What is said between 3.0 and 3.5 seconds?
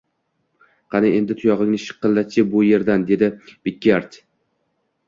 dedi